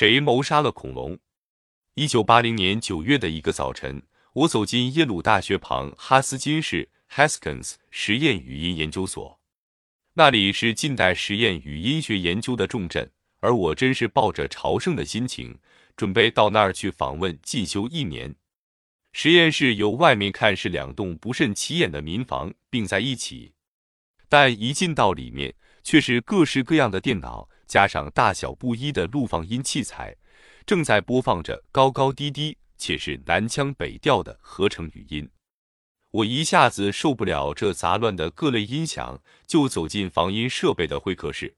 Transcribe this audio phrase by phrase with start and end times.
[0.00, 1.18] 谁谋杀了恐龙？
[1.92, 9.38] 一九八零年九月的一个早晨，我走进耶鲁大学旁哈斯金市 （Haskins） 实验语音研究所，
[10.14, 15.58] 那里是近代实验语音学研究的重镇，而我真是抱着朝圣的心情，
[15.94, 18.34] 准备到那儿去访问进修一年。
[19.12, 23.52] 实验室由外面看是两栋不甚起眼的民房并在一起，
[24.30, 27.49] 但一进到里面，却是各式各样的电脑。
[27.70, 30.16] 加上大小不一的录放音器材，
[30.66, 35.30] 正在播放着高高低低且是南腔北调的合成语音。
[36.10, 41.54] 我一下子受不了这杂乱的各类音响，就走进防音设备的会客室。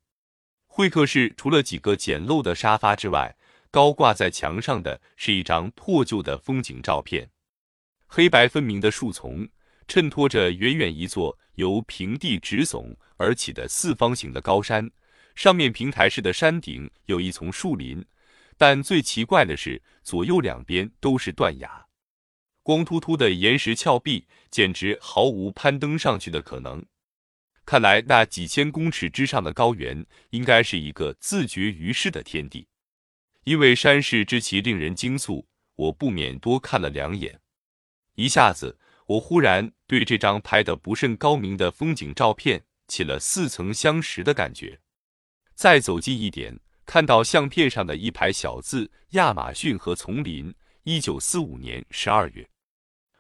[0.66, 3.35] 会客室除了几个简陋的沙发之外，
[3.71, 7.30] 高挂在墙上的是一张破旧的风景照片，
[8.07, 9.49] 黑白分明的树丛
[9.88, 14.91] 衬托着远远一座由平地直耸而起的四方形的高山。
[15.35, 18.05] 上面平台式的山顶有一丛树林，
[18.57, 21.87] 但最奇怪的是，左右两边都是断崖，
[22.63, 26.85] 光秃秃的岩石峭壁，简直毫无攀登上去的可能。
[27.65, 32.67] 看来那几千公尺之上的高原，应该是一个自绝于世的天地。
[33.45, 35.45] 因为山势之奇令人惊悚，
[35.77, 37.41] 我不免多看了两眼。
[38.15, 44.80] 一下子，我忽然对这张拍得不甚高明的风景照片起了似曾相识的感觉。
[45.63, 52.51] 再走近一点，看到相片上的一排小字“亚马逊和丛林”，一九四五年十二月，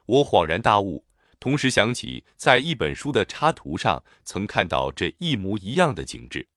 [0.06, 1.06] 我恍然大悟，
[1.38, 6.48] 同时想起在一本书的插图上曾看到这一模一样的景致。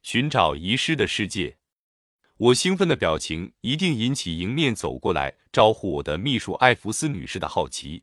[0.00, 1.58] 寻找遗失的世界，
[2.38, 8.02] 我兴奋的表情一定引起迎面走过来招呼我的秘书艾弗斯女士的好奇。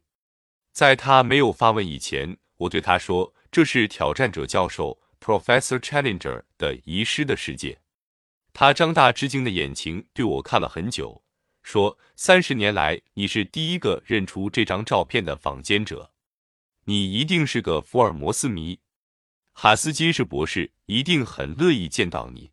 [0.72, 7.80] 在她没有发问以前，我对她说：“这是挑战者教授。” Professor Challenger 的遗失的世界，
[8.54, 11.23] 他张大吃惊的眼睛对我看了很久，
[11.64, 16.12] 说：“三十年来，你是第一个认出这张照片的坊间者，
[16.84, 18.81] 你一定是个福尔摩斯迷。
[19.53, 22.52] 哈斯金士博士一定很乐意见到你。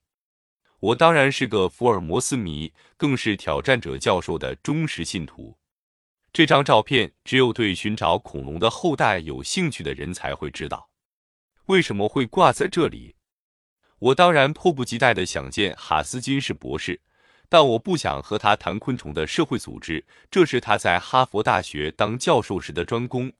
[0.80, 5.58] 我当然是个福尔摩斯迷，更是挑战者教授的忠实信徒。
[6.32, 10.88] 这张照片只有对寻找恐龙的后代有兴趣的人才会知道。”
[11.66, 13.14] 为什么会挂在这里？
[13.98, 17.00] 我当然迫不及待地想见哈斯金士博士，
[17.48, 23.32] 但我不想和他谈昆虫的社会组织，这是他在哈佛大学当教授时的专攻，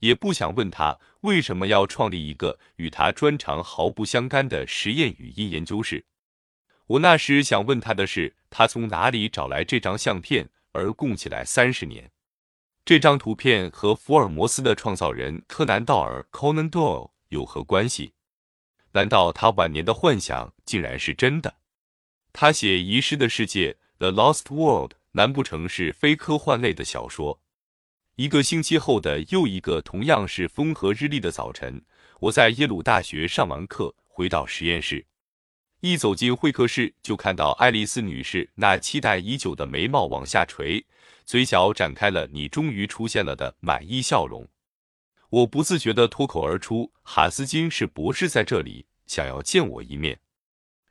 [0.00, 6.04] 也不想问他为什么要创立一个与他专长毫不相干的实验语音研究室。
[6.86, 12.10] 我那时想问他的是，他从哪里找来这张相片，而供起来三十年。
[12.84, 17.10] 这张图片和福尔摩斯的创造人柯南道尔 （Conan Doyle）。
[17.30, 18.12] 有何关系？
[18.92, 21.54] 难道他晚年的幻想竟然是真的？
[22.32, 27.40] 他写《遗失的世界》（The Lost World），难不成是非科幻类的小说？
[28.16, 31.84] 一个星期后的又一个同样是风和日丽的早晨，
[32.18, 35.06] 我在耶鲁大学上完课，回到实验室，
[35.80, 40.84] 一走进会客室，就看到爱丽丝女士那期待已久的眉毛往下垂，
[41.24, 44.48] 嘴角展开了“你终于出现了”的满意笑容。
[45.30, 50.20] 我不自觉地脱口而出：“哈斯金是博士在这里，想要见我一面。”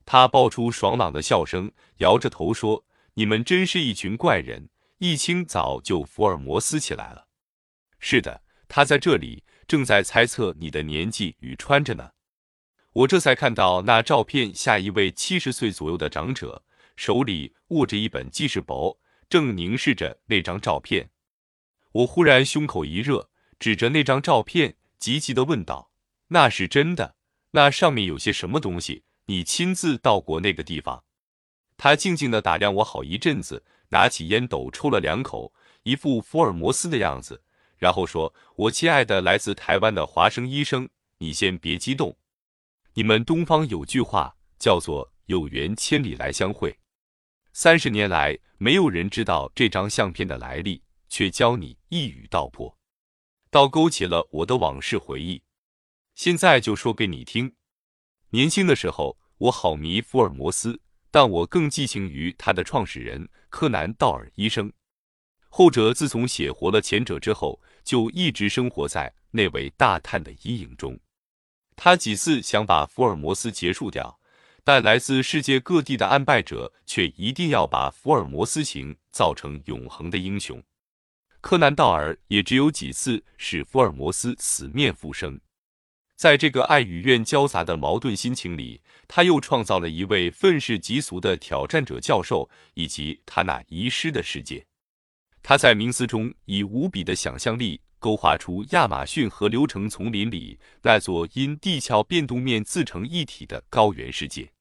[0.05, 2.85] 他爆出爽朗的笑声，摇着头说
[3.15, 7.27] ：“你们真是一群怪人，一清早就福尔摩斯起来了。”
[7.99, 12.11] 是的，他在这里，正在猜测你的年纪与穿着呢。
[12.93, 16.63] 我这才看到那照片下一位七十岁左右的长者，
[16.95, 18.99] 手里握着一本记事簿，
[19.29, 21.11] 正凝视着那张照片。
[21.91, 23.28] 我忽然胸口一热。
[23.59, 25.91] 指着那张照片，急急地问道
[26.29, 27.15] ：“那是真的？
[27.51, 29.03] 那上面有些什么东西？
[29.25, 31.03] 你亲自到过那个地方？”
[31.77, 35.53] 他静静地打量我好一阵子，拿起烟斗抽了两口，
[35.83, 37.41] 一副福尔摩斯的样子，
[37.77, 40.87] 然后说：“我亲爱的来自台湾的华生医生，
[41.17, 42.17] 你先别激动。
[42.93, 46.77] 你们东方有句话叫做‘有缘千里来相会’。
[47.51, 52.73] 三十年来，没有人知道这张相片的来历，却教你一语道破。”
[53.51, 55.41] 倒勾起了我的往事回忆，
[56.13, 57.55] 现在就说给你听。
[58.29, 60.79] 年轻的时候，我好迷福尔摩斯，
[61.09, 64.71] 但我更寄情于他的创始人柯南道尔医生。
[65.49, 70.99] 后者自从写活了前者之后，就一直生活在那位大探的阴影中。
[71.75, 74.19] 他几次想把福尔摩斯结束掉，
[74.63, 80.61] 但来自世界各地的安败者却一定要把福尔摩斯情造成永恒的英雄。
[81.41, 85.39] 柯南道尔也只有几次使福尔摩斯死面复生。
[86.15, 94.65] 在这个爱与怨交杂的矛盾心情里，他又创造了一位愤世嫉俗的挑战者教授，以及他那遗失的世界。
[95.41, 104.51] 他在冥思中以无比的想象力勾画出亚马逊河流城丛林里那座因地壳变动面自成一体的高原世界。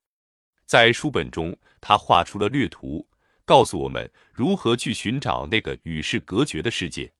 [0.64, 3.04] 在书本中，他画出了略图，
[3.48, 7.10] 告诉我们如何去寻找那个与世隔绝的世界。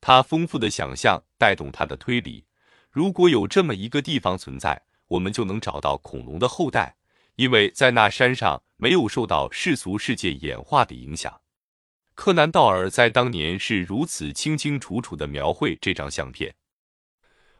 [0.00, 2.44] 他丰富的想象带动他的推理。
[2.90, 6.96] 如果有这么一个地方存在，我们就能找到恐龙的后代，
[7.36, 11.40] 因为在那山上没有受到世俗世界演化的影响。
[12.16, 16.52] 柯南道尔在当年是如此清清楚楚地描绘这张相片，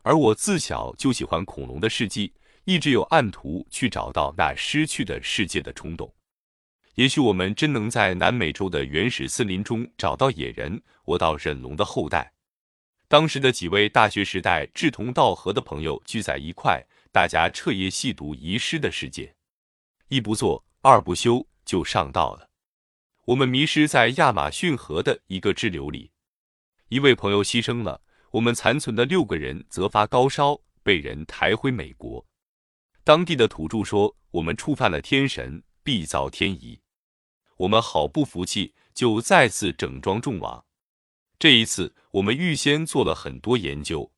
[0.02, 2.32] 而我自小就喜欢恐龙的事迹，
[2.64, 6.12] 一直有按图去找到那失去的世界的冲动。
[6.94, 12.32] 也许我们真能在南美洲的原始森林中找到野人，活到忍龙的后代。
[13.08, 19.26] 当时的几位大学时代志同道合的朋友聚在一块，大家彻夜细读《遗失的世界》，
[20.08, 22.50] 一不做二不休就上道了。
[23.26, 26.10] 我们迷失在亚马逊河的一个支流里，
[26.88, 28.02] 一位朋友牺牲了，
[28.32, 32.26] 我们残存的六个人则发高烧，被人抬回美国。
[33.02, 36.81] 当地的土著说我们触犯了天神，必遭天夷。
[37.62, 40.64] 我们好不服气，就再次整装众往。
[41.38, 44.10] 这一次，我们预先做了很多研究，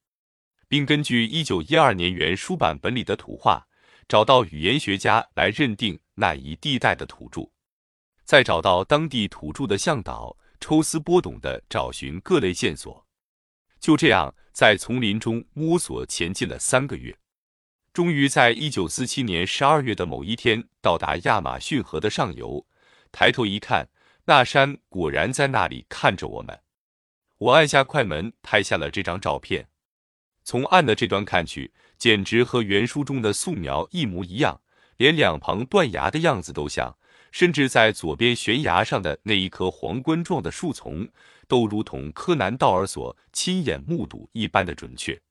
[0.67, 3.67] 并根据一九一二年原书版本里的图画，
[4.09, 7.51] 找到语言学家来认定那一地带的土著，
[8.25, 13.07] 再找到当地土著的向导，抽丝剥茧地找寻各类线索。
[13.79, 17.19] 就这样，在丛林中摸索前进了三个月，
[17.93, 22.67] 终于在一九四七年十二月的某一天到达亚马逊河的上游。
[23.15, 23.89] 抬头一看，
[24.25, 26.63] 那山果然在那里看着我们。
[27.39, 29.69] 我按下快门，拍下了这张照片。
[30.43, 34.61] 从岸的这端看去，简直和原书中的素描一模一样，
[34.97, 36.99] 连两旁断崖的样子都像，
[37.31, 41.09] 甚至在左边悬崖上的那一棵皇冠状的树丛，
[41.47, 45.23] 都如同柯南道尔所亲眼目睹一般的准确。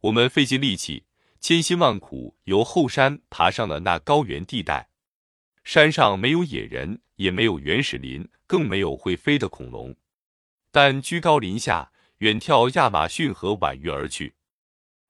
[0.00, 1.04] 我们费尽力气，
[1.38, 4.88] 千辛万苦，由后山爬上了那高原地带。
[5.64, 9.94] 山上没有野人，也没有原始林，更没有会飞的恐龙。
[10.72, 14.34] 但居高临下，远眺亚马逊河婉约而去，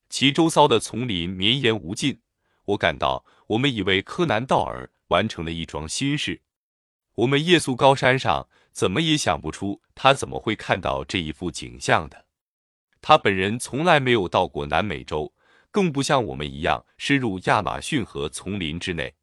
[0.09, 2.21] 其周遭的丛林绵延无尽。
[2.67, 6.43] 我感到，我们已为柯南道尔完成了一桩心事。
[7.15, 12.27] 我们夜宿高山上，怎么也想不出他怎么会看到这一幅景象的。
[13.01, 15.35] 他本人从来没有到过南美洲，
[15.71, 19.15] 更不像我们一样深入亚马逊河丛林之内。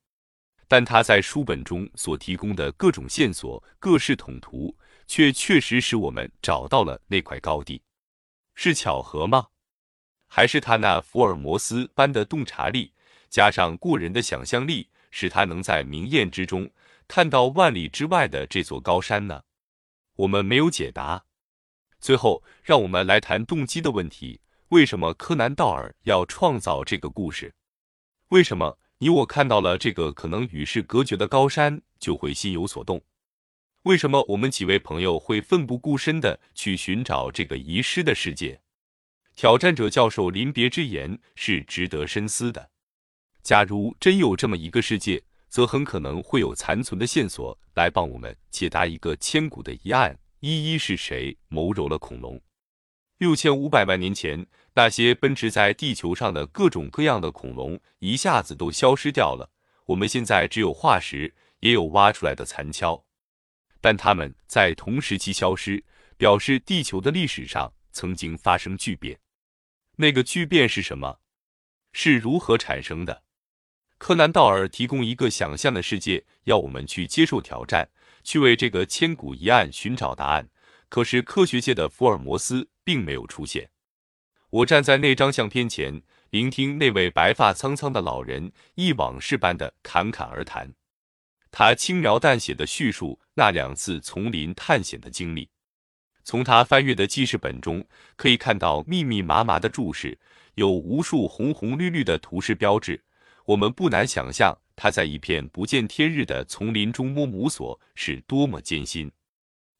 [0.68, 4.76] 但他在书本中所提供的各种线索、各式统图。
[5.10, 7.82] 却确实使我们找到了那块高地，
[8.56, 9.48] 是巧合吗？
[10.28, 12.94] 还是他那福尔摩斯般的洞察力，
[13.30, 16.70] 加上过人的想象力，使他能在明艳之中
[17.08, 19.44] 看到万里之外的这座高山呢？
[20.18, 21.24] 我们没有解答。
[22.02, 27.56] 最后，让我们来谈动机的问题：为什么柯南道尔要创造这个故事？
[28.28, 33.00] 为什么你我看到了这个可能与世隔绝的高山，就会心有所动？
[33.84, 38.60] 为什么我们几位朋友会奋不顾身的去寻找这个遗失的世界？
[39.36, 42.72] 挑战者教授临别之言是值得深思的。
[43.44, 52.42] 假如真有这么一个世界，则很可能会有残存的线索来帮我们解答一个千古的疑案：一一是谁谋蹂了恐龙？
[53.18, 54.46] 六千五百万年前，
[54.76, 59.50] 那些奔驰在地球上的各种各样的恐龙一下子都消失掉了。
[59.88, 63.04] 我们现在只有化石，也有挖出来的残敲。
[63.82, 65.84] 但它们在同时期消失，
[66.16, 69.20] 表示地球的历史上曾经发生巨变。
[69.96, 71.20] 那个巨变是什么？
[71.94, 73.24] 是如何产生的？
[73.98, 77.90] 柯南道尔提供一个想象的世界，要我们去接受挑战，
[78.24, 80.50] 去为这个千古疑案寻找答案。
[80.90, 83.70] 可是科学界的福尔摩斯并没有出现。
[84.50, 90.74] 我站在那张相片前，聆听那位白发苍苍的老人忆往事般的侃侃而谈。
[91.52, 95.50] 他轻描淡写的叙述那两次丛林探险的经历，
[96.24, 100.18] 从他翻阅的记事本中可以看到密密麻麻的注释，
[100.56, 103.04] 有无数红红绿绿的图示标志。
[103.46, 109.12] 我们不难想象他在一片不见天日的丛林中摸摸索是多么艰辛。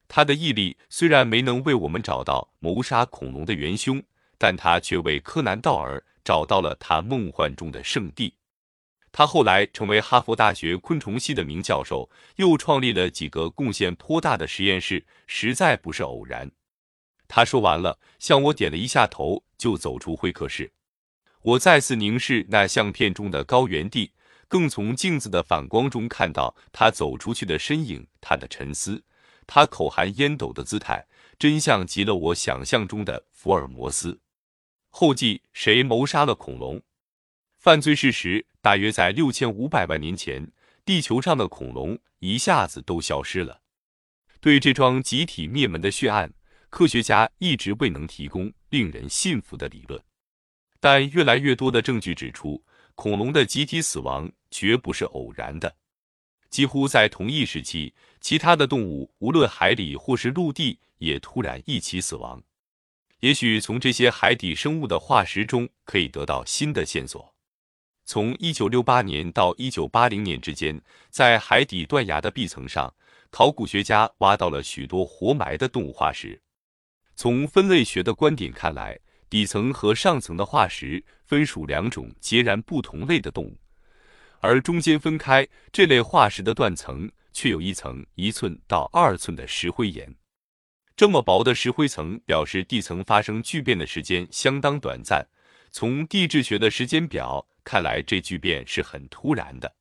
[0.08, 4.02] 他的毅力虽然没能为我们找到谋杀恐龙的元凶，
[4.38, 8.34] 但他却为柯南道尔找到了他梦幻中的圣地。
[9.12, 16.52] 他后来成为哈佛大学昆虫系的名教授，又创立了几个贡献颇大的实验室，实在不是偶然。
[17.28, 20.72] 他说完了，向我点了一下头，就走出会客室。
[21.42, 24.12] 我再次凝视那相片中的高原地，
[24.48, 29.04] 更从镜子的反光中看到他走出去的身影，他的沉思，
[29.48, 31.08] 他口含烟斗的姿态，
[31.40, 34.20] 真像极了我想象中的福尔摩斯。
[34.90, 36.82] 后记：谁谋杀了恐龙？
[37.58, 40.52] 犯罪事实大约在六千五百万年前，
[40.86, 43.62] 地球上的恐龙一下子都消失了。
[44.40, 46.32] 对这桩集体灭门的血案，
[46.70, 50.02] 科学家一直未能提供令人信服的理论。
[50.80, 52.64] 但越来越多的证据指出，
[52.96, 55.76] 恐龙的集体死亡绝不是偶然的。
[56.50, 62.42] 几乎在同一时期，其他的动物无论海里或是陆地，也突然一起死亡。
[63.20, 67.34] 也许从这些海底生物的化石中可以得到新的线索。
[68.06, 72.94] 从一九六八年到一九八零年之间，在海底断崖的壁层上，
[73.30, 76.42] 考古学家挖到了许多活埋的动物化石。
[77.16, 78.98] 从分类学的观点看来，
[79.30, 83.58] 底层和上层的化石分属两种截然不同类的动物，
[84.40, 90.16] 而中间分开这类化石的断层却有一层一寸到二寸的石灰岩。
[90.96, 95.28] 这么薄的石灰层表示地层发生巨变的时间相当短暂。
[95.70, 97.48] 从地质学的时间表。
[97.68, 99.76] 看来这巨变是很突然的，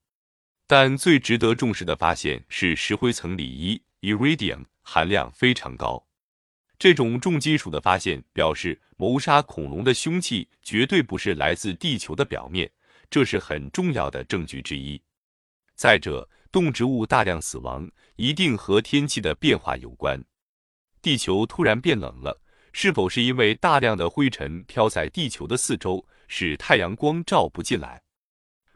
[0.67, 6.09] 但最值得重视的发现是石灰层里一 iridium 含量非常高。
[6.81, 12.73] 这种重金属的发现表示谋杀恐龙的凶器绝对不是来自地球的表面，
[13.11, 15.01] 这是很重要的证据之一。
[15.75, 20.23] 再者，动植物大量死亡一定和天气的变化有关。
[21.03, 22.41] 地球突然变冷了，
[22.73, 26.05] 是否是因为大量的灰尘飘在地球的四周？
[26.29, 28.03] 使太阳光照不进来。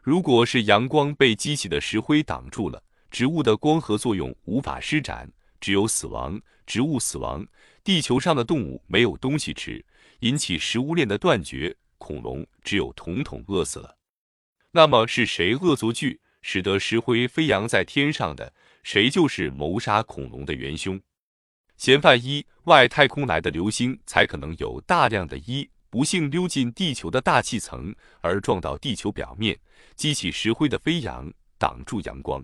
[0.01, 6.41] 如果是阳光被激起的石灰挡住了，植物的光合作用无法施展，只有死亡。
[6.65, 7.45] 植物死亡，
[7.83, 9.83] 地球上的动物没有东西吃，
[10.19, 13.93] 引起食物链的断绝，恐龙只有统统饿死了。
[14.73, 18.53] 那么是谁恶作剧，使得石灰飞扬在天上的？
[18.83, 20.99] 谁就是谋杀恐龙的元凶？
[21.77, 25.69] 嫌犯一：外太空来的流星才可能有大量的一。
[25.89, 29.59] 不幸溜进地球的大气层，而撞到地球表面，
[29.97, 32.41] 激起石灰的飞扬，挡住阳光。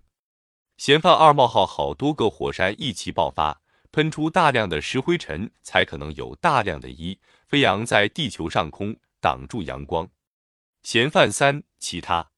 [0.76, 3.62] 嫌犯二冒号好多个火山一起爆发，
[3.94, 7.18] 喷出大量的石灰尘，才可能有大量的一
[7.48, 10.10] 飞扬在地球上空，挡住阳光。
[10.84, 12.30] 嫌犯三其他。